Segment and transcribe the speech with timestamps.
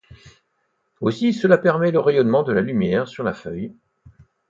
[0.99, 3.75] Aussi, cela permet le rayonnement de la lumière sur la feuille.